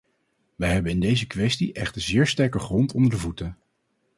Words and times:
Wij 0.55 0.73
hebben 0.73 0.91
in 0.91 0.99
deze 0.99 1.27
kwestie 1.27 1.73
echter 1.73 2.01
zeer 2.01 2.27
sterke 2.27 2.59
grond 2.59 2.93
onder 2.93 3.11
de 3.11 3.17
voeten. 3.17 3.57